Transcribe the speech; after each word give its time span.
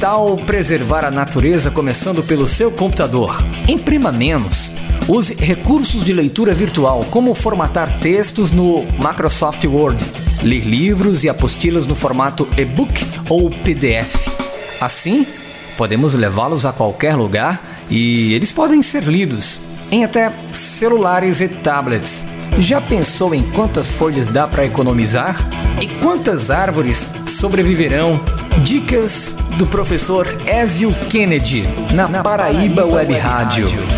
Tal 0.00 0.36
preservar 0.36 1.04
a 1.04 1.10
natureza 1.10 1.72
começando 1.72 2.22
pelo 2.22 2.46
seu 2.46 2.70
computador? 2.70 3.42
Imprima 3.66 4.12
menos. 4.12 4.70
Use 5.08 5.34
recursos 5.34 6.04
de 6.04 6.12
leitura 6.12 6.54
virtual, 6.54 7.04
como 7.10 7.34
formatar 7.34 7.98
textos 7.98 8.52
no 8.52 8.84
Microsoft 8.96 9.64
Word, 9.64 10.00
ler 10.44 10.60
livros 10.60 11.24
e 11.24 11.28
apostilas 11.28 11.84
no 11.84 11.96
formato 11.96 12.48
e-book 12.56 13.04
ou 13.28 13.50
PDF. 13.50 14.14
Assim, 14.80 15.26
podemos 15.76 16.14
levá-los 16.14 16.64
a 16.64 16.72
qualquer 16.72 17.16
lugar 17.16 17.60
e 17.90 18.32
eles 18.34 18.52
podem 18.52 18.82
ser 18.82 19.02
lidos 19.02 19.58
em 19.90 20.04
até 20.04 20.32
celulares 20.52 21.40
e 21.40 21.48
tablets. 21.48 22.24
Já 22.60 22.80
pensou 22.80 23.34
em 23.34 23.42
quantas 23.42 23.92
folhas 23.92 24.28
dá 24.28 24.46
para 24.46 24.64
economizar? 24.64 25.36
E 25.82 25.88
quantas 26.00 26.52
árvores 26.52 27.08
sobreviverão? 27.26 28.20
Dicas 28.62 29.36
do 29.56 29.66
professor 29.66 30.26
Ezio 30.46 30.92
Kennedy 31.10 31.64
na 31.94 32.22
Paraíba 32.22 32.84
Web 32.84 33.12
Rádio. 33.14 33.97